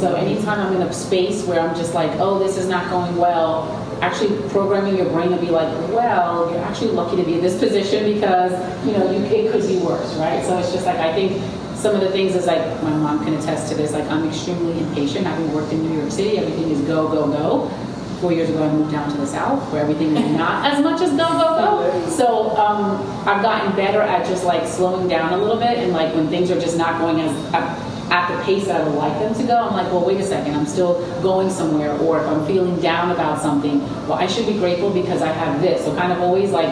[0.00, 3.16] So anytime I'm in a space where I'm just like, oh, this is not going
[3.16, 3.68] well,
[4.00, 7.58] actually programming your brain to be like, well, you're actually lucky to be in this
[7.58, 8.52] position because
[8.86, 10.42] you know you, it could be worse, right?
[10.46, 11.42] So it's just like I think
[11.74, 13.92] some of the things is like my mom can attest to this.
[13.92, 15.26] Like I'm extremely impatient.
[15.26, 17.68] Having worked in New York City, everything is go go go.
[18.22, 21.02] Four years ago, I moved down to the south where everything is not as much
[21.02, 22.08] as go go go.
[22.08, 26.14] So um, I've gotten better at just like slowing down a little bit and like
[26.14, 27.54] when things are just not going as
[28.10, 30.24] at the pace that I would like them to go, I'm like, well, wait a
[30.24, 31.92] second, I'm still going somewhere.
[32.00, 35.60] Or if I'm feeling down about something, well, I should be grateful because I have
[35.62, 35.84] this.
[35.84, 36.70] So kind of always like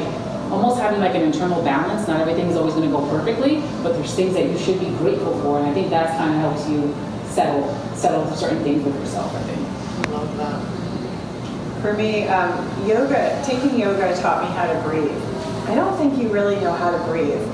[0.50, 2.08] almost having like an internal balance.
[2.08, 4.90] Not everything is always going to go perfectly, but there's things that you should be
[4.98, 6.94] grateful for, and I think that kind of helps you
[7.28, 9.32] settle settle certain things with yourself.
[9.34, 10.10] I think.
[10.10, 11.82] Love that.
[11.82, 12.50] For me, um,
[12.88, 15.22] yoga, taking yoga taught me how to breathe.
[15.68, 17.46] I don't think you really know how to breathe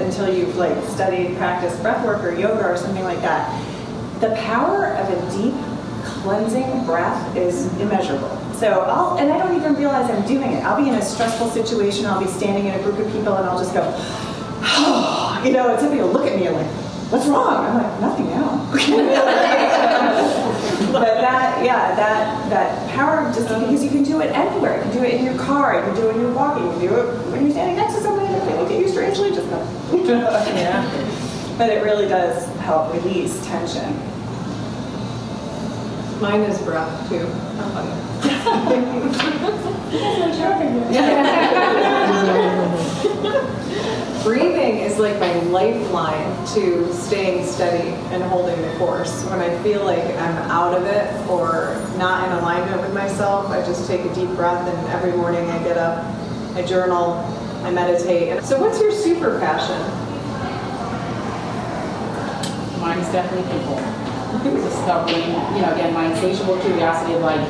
[0.00, 3.50] until you've like studied, practiced breath work or yoga or something like that.
[4.20, 5.54] The power of a deep
[6.04, 8.36] cleansing breath is immeasurable.
[8.54, 10.64] So I'll, and I don't even realize I'm doing it.
[10.64, 13.46] I'll be in a stressful situation, I'll be standing in a group of people and
[13.46, 13.82] I'll just go,
[14.62, 16.66] oh, you know, and somebody will look at me and like,
[17.10, 17.66] what's wrong?
[17.66, 18.68] I'm like, nothing now.
[20.92, 24.76] but that, yeah, that that power of just because you can do it anywhere.
[24.76, 25.76] You can do it in your car.
[25.76, 26.64] You can do it when you're walking.
[26.64, 29.30] You can do it when you're standing next to somebody they look at you strangely.
[29.30, 29.58] Just go.
[30.04, 30.84] yeah.
[31.56, 33.94] But it really does help release tension.
[36.20, 37.26] Mine is breath too.
[44.22, 49.24] Breathing is like my lifeline to staying steady and holding the course.
[49.24, 53.64] When I feel like I'm out of it or not in alignment with myself, I
[53.64, 56.04] just take a deep breath and every morning I get up,
[56.54, 57.24] I journal,
[57.62, 58.42] I meditate.
[58.44, 59.76] So what's your super passion?
[62.80, 63.76] Mine's definitely people.
[64.40, 67.40] Discovering, you know, again, my insatiable curiosity of like,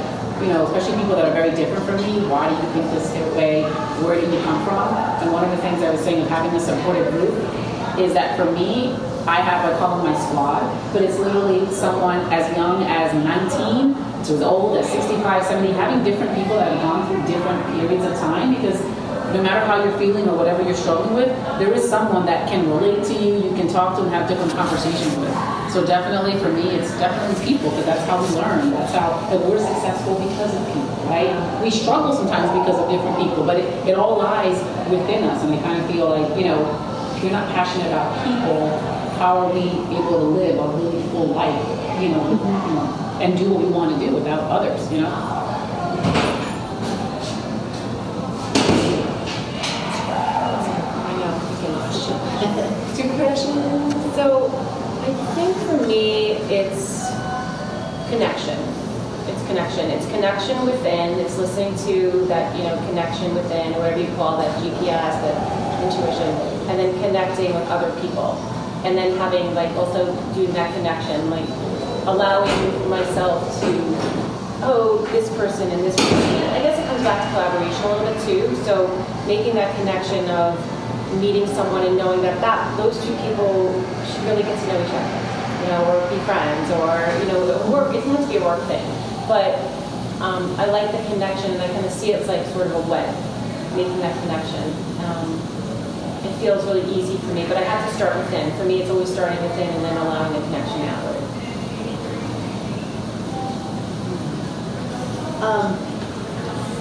[0.42, 2.26] you know, especially people that are very different from me.
[2.26, 3.62] Why do you think this way?
[4.02, 4.88] Where did you come from?
[5.22, 7.34] And one of the things I was saying of having a supportive group
[7.98, 8.96] is that for me,
[9.28, 13.94] I have, I call my squad, but it's literally someone as young as 19
[14.24, 18.04] to as old as 65, 70, having different people that have gone through different periods
[18.04, 18.80] of time because
[19.32, 22.68] no matter how you're feeling or whatever you're struggling with, there is someone that can
[22.68, 25.32] relate to you, you can talk to and have different conversations with.
[25.72, 28.70] So definitely for me, it's definitely people because that's how we learn.
[28.72, 31.30] That's how and we're successful because of people, right?
[31.62, 34.58] We struggle sometimes because of different people, but it, it all lies
[34.90, 35.42] within us.
[35.44, 36.60] And I kind of feel like, you know,
[37.16, 38.78] if you're not passionate about people,
[39.18, 41.54] how are we able to live a really full life,
[42.00, 45.36] you know, you know and do what we want to do without others, you know?
[52.96, 53.94] Two questions.
[54.14, 54.48] So
[55.02, 57.06] I think for me, it's
[58.10, 58.58] connection.
[59.30, 59.90] It's connection.
[59.90, 61.18] It's connection within.
[61.20, 65.38] It's listening to that, you know, connection within, or whatever you call that GPS, that
[65.84, 66.28] intuition,
[66.68, 68.34] and then connecting with other people,
[68.84, 71.48] and then having like also doing that connection, like
[72.06, 73.70] allowing myself to,
[74.66, 76.50] oh, this person and this person.
[76.50, 78.64] I guess it comes back to collaboration a little bit too.
[78.64, 78.88] So
[79.26, 80.58] making that connection of
[81.20, 83.70] meeting someone and knowing that that those two people
[84.06, 85.29] should really get to know each other,
[85.60, 86.88] you know, or be friends, or
[87.20, 87.40] you know,
[87.70, 87.94] work.
[87.94, 88.84] It doesn't have to be a work thing,
[89.28, 89.58] but
[90.20, 92.84] Um, I like the connection, and I kind of see it's like sort of a
[92.92, 93.08] web,
[93.72, 94.68] making that connection.
[95.08, 95.40] Um,
[96.28, 98.52] it feels really easy for me, but I have to start within.
[98.60, 101.24] For me, it's always starting within and then allowing the connection outward.
[105.40, 105.72] Um,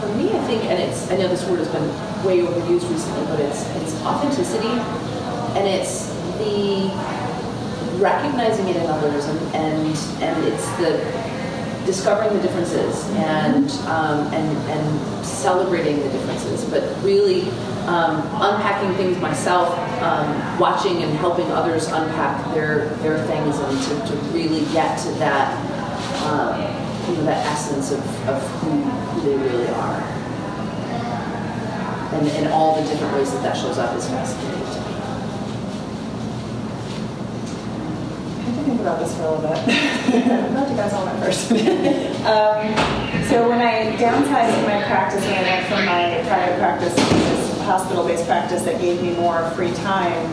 [0.04, 1.88] for me, I think, and it's, I know this word has been
[2.28, 4.76] way overused recently, but it's, it's authenticity,
[5.56, 6.12] and it's
[6.44, 6.92] the
[8.00, 11.00] recognizing it in others, and, and, and it's the
[11.86, 17.50] discovering the differences and, um, and, and celebrating the differences, but really
[17.88, 24.12] um, unpacking things myself, um, watching and helping others unpack their, their things, and to,
[24.12, 25.50] to really get to that,
[26.28, 26.62] um,
[27.10, 30.00] you know, that essence of, of who, who they really are.
[32.14, 34.59] And, and all the different ways that that shows up is fascinating
[38.64, 39.58] think about this for a little bit.
[39.58, 41.52] I'm glad you guys all went first.
[42.26, 47.16] um, so when I downsized my practice and I went from my private practice to
[47.16, 50.26] this hospital-based practice that gave me more free time,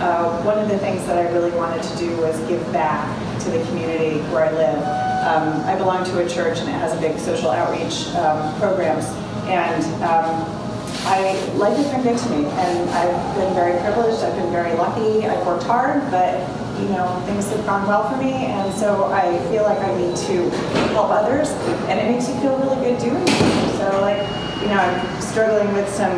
[0.00, 3.06] uh, one of the things that I really wanted to do was give back
[3.44, 4.82] to the community where I live.
[5.26, 9.06] Um, I belong to a church and it has a big social outreach um, programs,
[9.48, 10.44] and um,
[11.06, 14.22] I life has been good to me, and I've been very privileged.
[14.22, 15.26] I've been very lucky.
[15.26, 16.34] I've worked hard, but
[16.80, 20.16] you know things have gone well for me, and so I feel like I need
[20.16, 20.50] to
[20.92, 21.50] help others,
[21.88, 23.78] and it makes you feel really good doing it.
[23.78, 24.22] So like
[24.60, 26.12] you know I'm struggling with some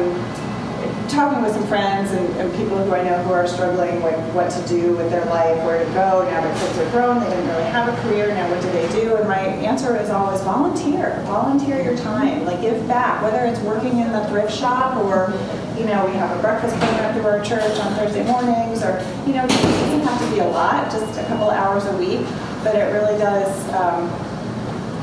[1.08, 4.50] talking with some friends and, and, people who I know who are struggling with what
[4.50, 6.28] to do with their life, where to go.
[6.28, 8.28] Now their kids are grown, they didn't really have a career.
[8.28, 9.16] Now what do they do?
[9.16, 11.20] And my answer is always volunteer.
[11.24, 12.44] Volunteer your time.
[12.44, 15.30] Like back, whether it's working in the thrift shop or,
[15.78, 19.34] you know, we have a breakfast program through our church on Thursday mornings, or you
[19.34, 22.26] know, it doesn't have to be a lot, just a couple hours a week,
[22.64, 24.08] but it really does um,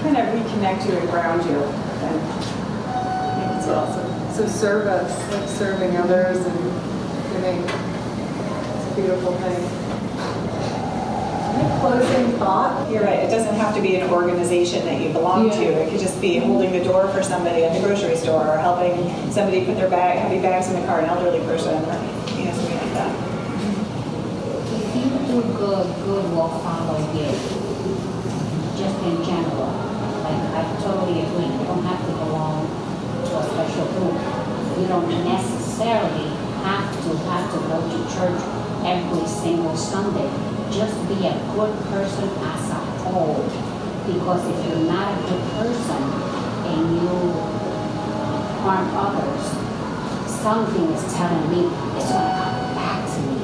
[0.01, 1.61] kind of reconnect you and ground you.
[1.61, 4.33] And it's awesome.
[4.33, 6.59] So service, like serving others and
[7.31, 9.84] giving, it's a beautiful thing.
[11.56, 12.91] Any closing thought?
[12.91, 13.20] You're right.
[13.20, 15.56] It doesn't have to be an organization that you belong Yeah.
[15.56, 15.64] to.
[15.64, 19.10] It could just be holding the door for somebody at the grocery store, or helping
[19.32, 21.95] somebody put their bag, heavy bags in the car, an elderly person, or
[22.36, 23.12] you know something like that.
[24.68, 27.32] If you do good, good will follow you.
[28.76, 29.72] Just in general.
[30.28, 31.45] Like, I totally agree.
[31.56, 34.20] You don't have to belong to a special group.
[34.76, 36.36] You don't necessarily
[36.68, 38.41] have to have to go to church
[38.84, 40.30] every single Sunday.
[40.72, 43.43] Just be a good person as a whole.
[44.05, 46.01] Because if you're not a good person
[46.70, 47.16] and you
[48.61, 49.43] harm others,
[50.41, 51.66] something is telling me
[51.97, 53.38] it's going to come back to me.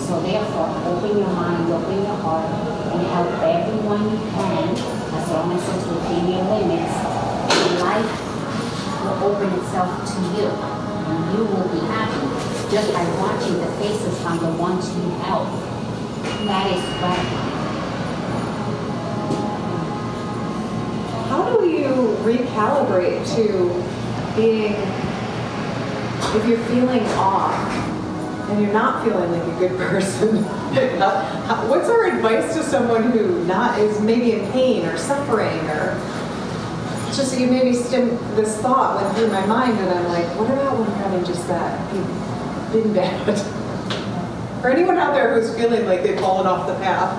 [0.00, 2.48] So therefore, open your mind, open your heart,
[2.92, 6.96] and help everyone you can, as long as it's within your limits.
[7.82, 8.08] Life
[9.04, 12.24] will open itself to you, and you will be happy
[12.70, 15.48] just by watching the faces from the ones you help.
[16.44, 17.26] Gratifying.
[21.28, 24.74] How do you recalibrate to being,
[26.34, 27.54] if you're feeling off
[28.50, 30.42] and you're not feeling like a good person,
[31.68, 35.98] what's our advice to someone who not is maybe in pain or suffering or
[37.16, 40.78] just you maybe stim this thought went through my mind and I'm like, what about
[40.78, 41.92] when I'm having just that
[42.72, 43.52] been bad?
[44.66, 47.14] For anyone out there who's feeling like they've fallen off the path.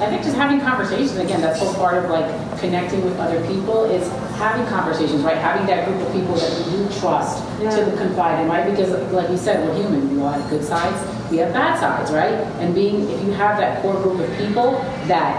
[0.00, 2.24] I think just having conversations, again, that's whole part of like
[2.58, 4.08] connecting with other people is
[4.40, 5.36] having conversations, right?
[5.36, 7.68] Having that group of people that you trust Yeah.
[7.68, 8.64] to confide in, right?
[8.64, 10.16] Because like you said, we're human.
[10.16, 10.96] We all have good sides.
[11.30, 12.32] We have bad sides, right?
[12.64, 15.36] And being, if you have that core group of people that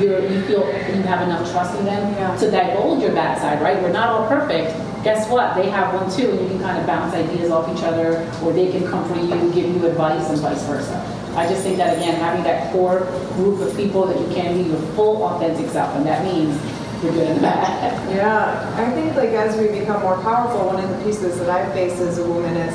[0.00, 0.60] you're, you feel
[0.94, 2.36] you have enough trust in them Yeah.
[2.36, 3.82] to divulge your bad side, right?
[3.82, 4.70] We're not all perfect.
[5.04, 5.54] Guess what?
[5.54, 8.54] They have one too, and you can kind of bounce ideas off each other, or
[8.54, 10.96] they can come for you, give you advice, and vice versa.
[11.36, 13.00] I just think that again, having that core
[13.34, 16.58] group of people that you can be your full authentic self, and that means
[17.02, 17.92] you're good and bad.
[18.14, 21.70] Yeah, I think like as we become more powerful, one of the pieces that I
[21.74, 22.74] face as a woman is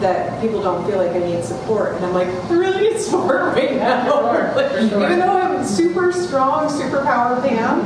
[0.00, 3.40] that people don't feel like I need support, and I'm like, I really need support
[3.56, 4.04] right now.
[4.04, 4.52] Sure,
[4.90, 5.04] sure.
[5.06, 7.80] Even though I'm super strong, super power Pam,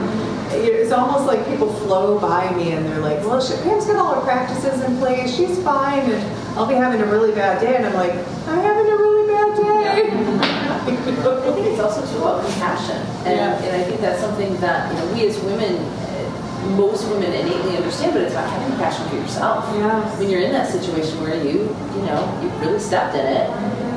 [0.52, 4.14] it's almost like people flow by me and they're like, well, she, Pam's got all
[4.14, 7.86] her practices in place, she's fine, and I'll be having a really bad day, and
[7.86, 10.10] I'm like, I'm having a really bad day.
[10.88, 12.96] I think it's also too about compassion,
[13.26, 13.62] and, Yeah.
[13.62, 17.76] and I think that's something that you know we as women, uh, most women innately
[17.76, 18.12] understand.
[18.14, 19.68] But it's about having compassion for yourself.
[19.74, 20.18] Yes.
[20.18, 23.50] When you're in that situation where you, you know, you've really stepped in it,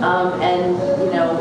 [0.04, 1.38] um, and you know,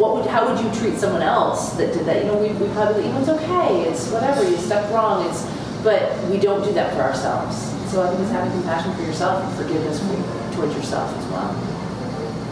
[0.00, 2.24] what would, how would you treat someone else that did that?
[2.24, 5.28] You know, we, we probably, you know, it's okay, it's whatever, you stepped wrong.
[5.28, 5.44] It's
[5.82, 7.56] but we don't do that for ourselves.
[7.90, 11.50] So I think it's having compassion for yourself and forgiveness for, towards yourself as well.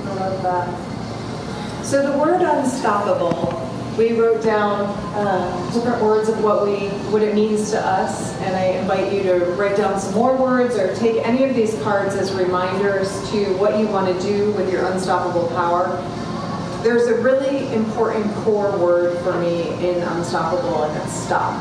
[0.07, 1.85] I love that.
[1.85, 3.65] So the word unstoppable,
[3.97, 8.55] we wrote down uh, different words of what we what it means to us, and
[8.55, 12.15] I invite you to write down some more words or take any of these cards
[12.15, 15.87] as reminders to what you want to do with your unstoppable power.
[16.83, 21.61] There's a really important core word for me in unstoppable, and it's stop.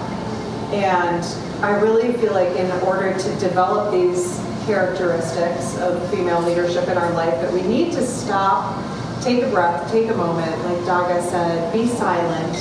[0.72, 1.24] And
[1.64, 7.12] I really feel like in order to develop these characteristics of female leadership in our
[7.14, 8.78] life, that we need to stop,
[9.24, 12.56] take a breath, take a moment, like Daga said, be silent,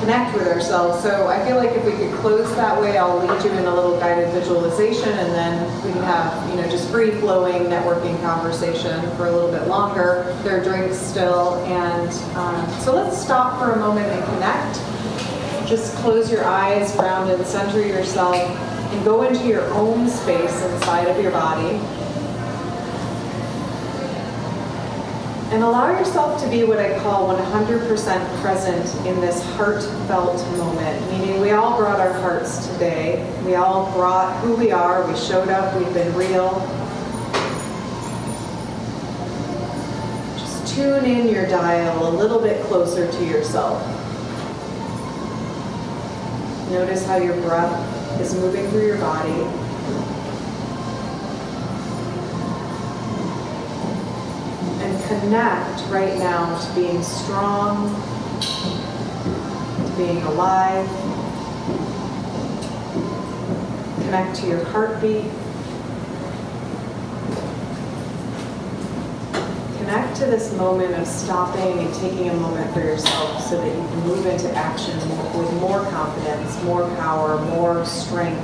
[0.00, 1.02] connect with ourselves.
[1.02, 3.74] So I feel like if we could close that way, I'll lead you in a
[3.74, 9.00] little guided visualization, and then we can have, you know, just free flowing networking conversation
[9.16, 10.36] for a little bit longer.
[10.42, 15.68] There are drinks still, and um, so let's stop for a moment and connect.
[15.68, 21.08] Just close your eyes, ground and center yourself, and go into your own space inside
[21.08, 21.78] of your body.
[25.50, 31.40] And allow yourself to be what I call 100% present in this heartfelt moment, meaning
[31.40, 33.26] we all brought our hearts today.
[33.46, 36.60] We all brought who we are, we showed up, we've been real.
[40.36, 43.82] Just tune in your dial a little bit closer to yourself.
[46.70, 49.67] Notice how your breath is moving through your body.
[55.08, 57.88] Connect right now to being strong,
[58.40, 60.86] to being alive.
[64.02, 65.24] Connect to your heartbeat.
[69.78, 73.88] Connect to this moment of stopping and taking a moment for yourself so that you
[73.88, 74.98] can move into action
[75.38, 78.38] with more confidence, more power, more strength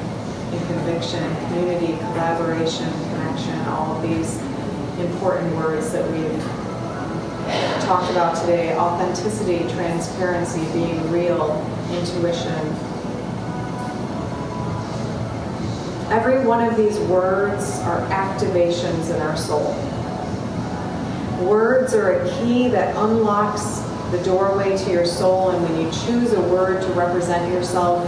[0.53, 4.41] and conviction, community, collaboration, connection, all of these
[4.99, 6.42] important words that we've
[7.84, 12.68] talked about today authenticity, transparency, being real, intuition.
[16.11, 19.74] Every one of these words are activations in our soul.
[21.47, 23.80] Words are a key that unlocks
[24.11, 28.07] the doorway to your soul, and when you choose a word to represent yourself,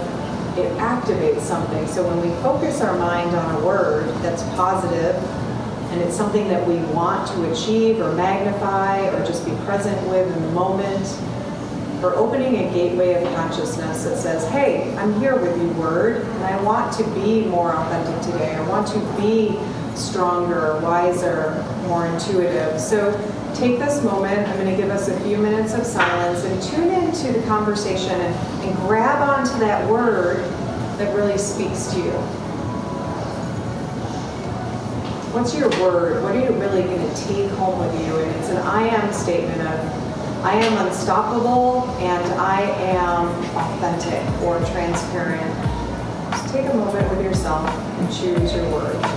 [0.57, 1.87] it activates something.
[1.89, 5.14] So when we focus our mind on a word that's positive,
[5.97, 10.30] and it's something that we want to achieve or magnify or just be present with
[10.30, 11.07] in the moment,
[12.03, 16.44] we're opening a gateway of consciousness that says, hey, I'm here with you, word, and
[16.44, 18.55] I want to be more authentic today.
[18.55, 19.59] I want to be
[19.94, 22.78] stronger, wiser, more intuitive.
[22.78, 23.12] So
[23.55, 24.47] take this moment.
[24.47, 28.20] I'm going to give us a few minutes of silence and tune into the conversation
[28.20, 28.34] and,
[28.66, 30.40] and grab onto that word
[30.99, 32.45] that really speaks to you.
[35.37, 36.22] What's your word?
[36.22, 38.16] What are you really going to take home with you?
[38.16, 44.59] And it's an I am statement of I am unstoppable and I am authentic or
[44.72, 45.53] transparent.
[46.30, 49.16] Just take a moment with yourself and choose your word.